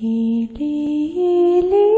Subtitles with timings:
[0.00, 1.92] Hili-hili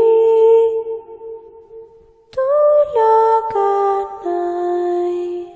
[2.35, 5.47] Tulagan ay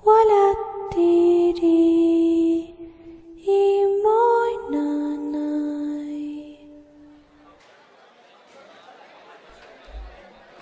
[0.00, 0.60] Wala't
[0.96, 1.84] diri
[3.44, 6.24] Imoy nanay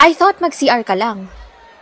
[0.03, 1.30] I thought mag-CR ka lang.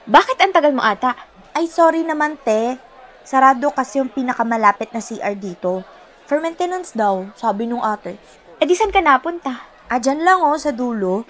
[0.05, 1.16] Bakit ang tagal mo ata?
[1.57, 2.77] Ay, sorry naman, te.
[3.25, 5.80] Sarado kasi yung pinakamalapit na CR dito.
[6.29, 8.17] For maintenance daw, sabi nung ate.
[8.62, 9.58] E di saan ka napunta?
[9.90, 11.26] Ah, dyan lang oh, sa dulo.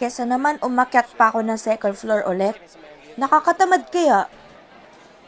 [0.00, 2.56] Kesa naman umakyat pa ako ng second floor ulit.
[3.20, 4.32] Nakakatamad kaya.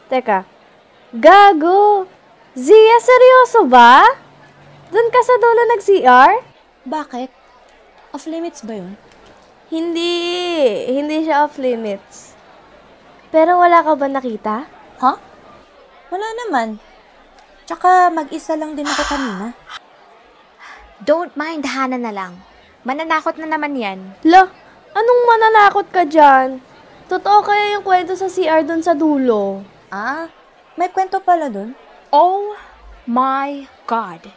[0.09, 0.49] Teka,
[1.13, 2.09] gago!
[2.57, 4.01] Zia, seryoso ba?
[4.89, 6.31] Doon ka sa dulo nag-CR?
[6.89, 7.29] Bakit?
[8.17, 8.97] Off limits ba yun?
[9.69, 10.09] Hindi,
[10.89, 12.33] hindi siya off limits.
[13.29, 14.65] Pero wala ka ba nakita?
[15.05, 15.13] Ha?
[16.09, 16.81] Wala naman.
[17.69, 19.53] Tsaka mag-isa lang din ako kanina.
[21.07, 22.43] Don't mind Hana na lang.
[22.83, 24.19] Mananakot na naman yan.
[24.27, 24.51] Lo,
[24.91, 26.59] anong mananakot ka dyan?
[27.07, 29.63] Totoo kaya yung kwento sa CR doon sa dulo?
[29.87, 30.27] Ah,
[30.75, 31.79] may kwento pala dun?
[32.11, 32.59] Oh
[33.07, 34.35] my God.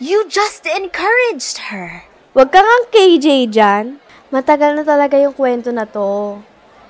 [0.00, 2.08] You just encouraged her.
[2.32, 4.00] Huwag ka ngang KJ dyan.
[4.32, 6.40] Matagal na talaga yung kwento na to.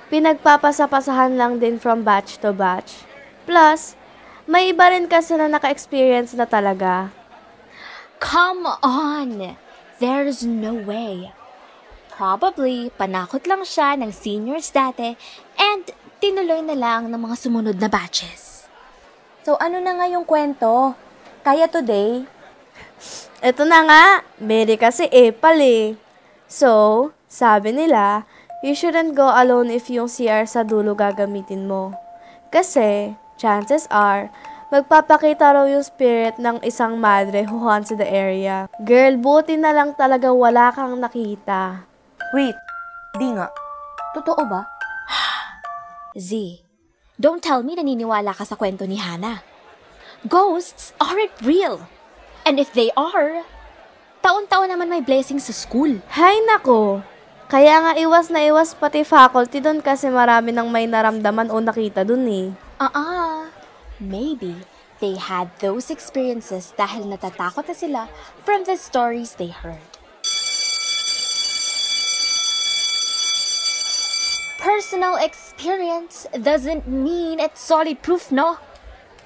[0.07, 3.03] Pinagpapasapasahan lang din from batch to batch.
[3.43, 3.99] Plus,
[4.47, 7.18] may iba rin kasi na naka-experience na talaga.
[8.19, 9.55] Come on.
[9.99, 11.31] There's no way.
[12.11, 15.15] Probably, panakot lang siya ng seniors dati
[15.55, 15.87] and
[16.19, 18.67] tinuloy na lang ng mga sumunod na batches.
[19.47, 20.99] So ano na nga yung kwento?
[21.47, 22.27] Kaya today?
[23.39, 24.03] Ito na nga,
[24.35, 25.95] Mary kasi epal eh.
[26.51, 28.27] So, sabi nila,
[28.59, 31.95] you shouldn't go alone if yung CR sa dulo gagamitin mo.
[32.51, 34.27] Kasi, chances are,
[34.69, 38.69] magpapakita raw yung spirit ng isang madre who haunts the area.
[38.85, 41.89] Girl, buti na lang talaga wala kang nakita.
[42.37, 42.53] Wait,
[43.17, 43.49] di nga.
[44.13, 44.69] Totoo ba?
[46.17, 46.61] Z,
[47.17, 49.41] don't tell me naniniwala ka sa kwento ni Hana.
[50.29, 51.89] Ghosts aren't real.
[52.45, 53.41] And if they are,
[54.21, 55.97] taon-taon naman may blessings sa school.
[56.13, 57.01] Hay nako!
[57.49, 62.05] Kaya nga iwas na iwas pati faculty doon kasi marami nang may naramdaman o nakita
[62.05, 62.47] doon eh.
[62.77, 63.18] Uh-uh.
[63.99, 64.55] Maybe
[65.03, 68.03] they had those experiences dahil natatakot na sila
[68.47, 69.83] from the stories they heard.
[74.55, 78.55] Personal experience doesn't mean it's solid proof, no?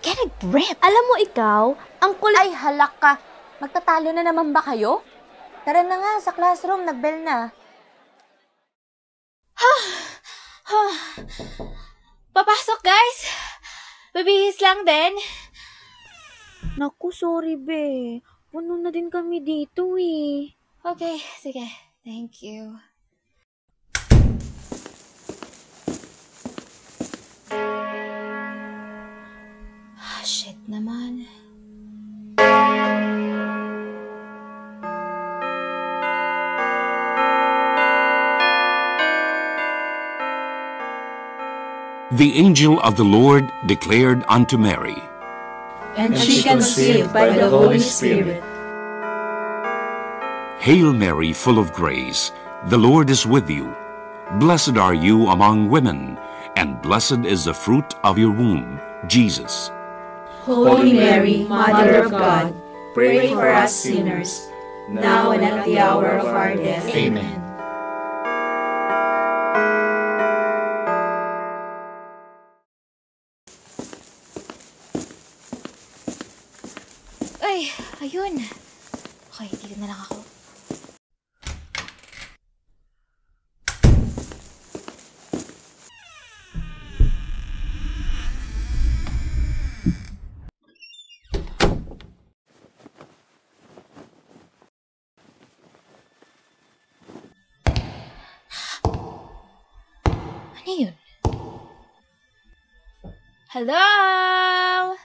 [0.01, 0.81] Get a grip!
[0.81, 1.63] Alam mo ikaw,
[2.01, 2.41] ang kulit...
[2.41, 3.21] Ay, halak ka.
[3.61, 5.05] Magtatalo na naman ba kayo?
[5.69, 7.53] Tara na nga, sa classroom, nagbell na.
[12.35, 13.52] Papasok, guys!
[14.13, 15.17] Babihis lang din.
[16.77, 18.21] Naku, sorry be.
[18.53, 20.53] Puno na din kami dito eh.
[20.85, 21.65] Okay, sige.
[22.05, 22.77] Thank you.
[29.97, 31.25] Ah, shit naman.
[42.13, 45.01] The angel of the Lord declared unto Mary,
[45.97, 48.43] and she conceived by the Holy Spirit.
[50.61, 52.31] Hail Mary, full of grace,
[52.69, 53.73] the Lord is with you.
[54.37, 56.19] Blessed are you among women,
[56.55, 59.71] and blessed is the fruit of your womb, Jesus.
[60.45, 62.53] Holy Mary, Mother of God,
[62.93, 64.51] pray for us sinners,
[64.87, 66.85] now and at the hour of our death.
[66.93, 67.42] Amen.
[78.13, 78.45] Ay, ayun.
[79.33, 80.21] Okay, dito na lang ako.
[100.53, 100.93] Ano yun?
[103.49, 105.02] Hello?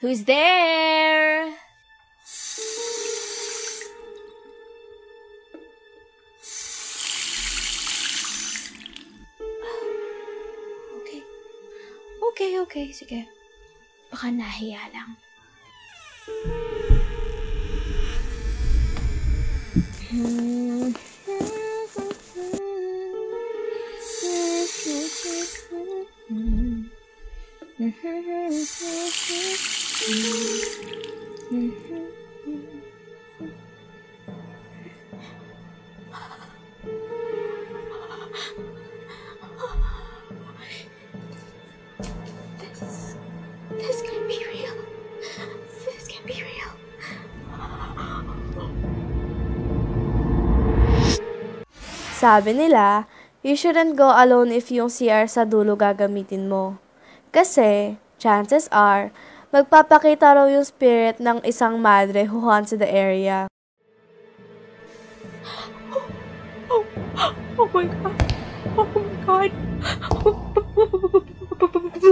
[0.00, 1.50] Who's there?
[10.98, 11.22] Okay.
[12.30, 12.86] Okay, okay.
[12.94, 13.26] Sige.
[14.06, 15.18] Baka nahiya lang.
[52.18, 53.06] Sabi nila,
[53.46, 56.82] you shouldn't go alone if yung CR sa dulo gagamitin mo.
[57.30, 59.14] Kasi, chances are,
[59.54, 63.46] magpapakita raw yung spirit ng isang madre who haunts the area.
[67.54, 68.18] Oh my god.
[68.74, 69.50] Oh my god.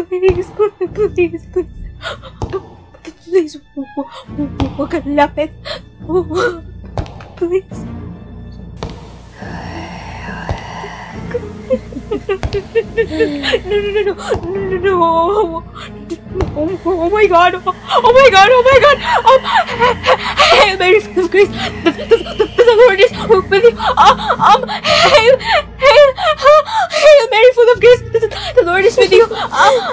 [0.07, 1.79] Please, please, please.
[3.27, 3.59] Please,
[4.79, 5.51] huwag kang lapit.
[7.35, 7.96] Please.
[11.37, 13.13] No,
[13.77, 14.95] no, no, no, no, no, no.
[16.57, 18.97] Oh, oh my god, oh my god, oh my god.
[19.27, 19.41] Um,
[20.61, 21.49] Hail Mary, full of grace.
[21.49, 21.55] The,
[21.91, 23.71] the, the, the Lord is with you.
[23.97, 26.09] Um, um, hail, hail,
[26.91, 28.01] hail Mary, full of grace.
[28.01, 29.25] The, the Lord is with you.
[29.25, 29.31] Um,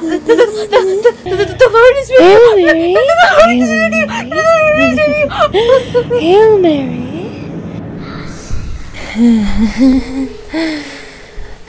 [0.01, 2.27] the, the, the, the, the, the Lord is with you.
[2.27, 3.03] Hail The
[3.35, 4.05] Lord is with you.
[4.29, 4.97] The Lord is
[5.93, 6.19] with you.
[6.19, 7.13] Hail Mary.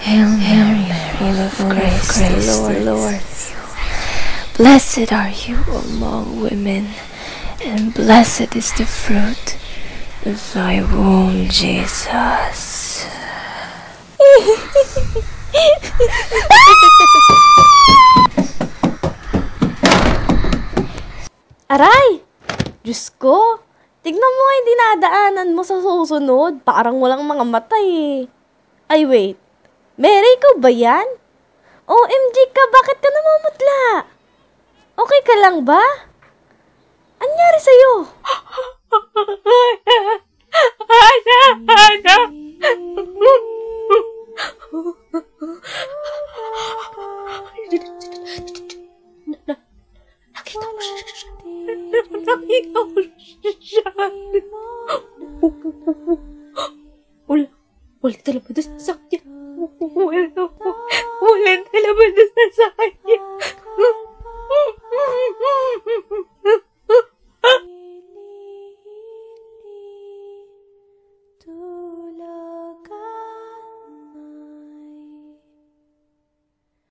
[0.04, 0.84] Hail Mary,
[1.16, 3.24] full of grace, the Lord, Lord.
[4.52, 6.92] Blessed are you among women,
[7.64, 9.56] and blessed is the fruit
[10.28, 13.00] of thy womb, Jesus.
[21.72, 22.20] Aray!
[22.84, 23.64] Diyos ko!
[24.04, 26.60] Tignan mo nga yung dinadaanan mo sa susunod.
[26.60, 28.28] Parang walang mga mata eh.
[28.92, 29.40] Ay, wait.
[29.94, 31.06] Mary, ikaw ba yan?
[31.86, 34.10] OMG ka, bakit ka namumutla?
[34.98, 35.78] Okay ka lang ba?
[37.22, 37.92] Anyari sa'yo?
[50.34, 51.30] Nakita mo siya.
[52.18, 52.98] Nakita mo
[53.62, 53.86] siya.
[57.30, 57.46] Wala.
[58.02, 58.50] Wala talaga.
[62.54, 62.70] 再
[63.04, 63.20] 见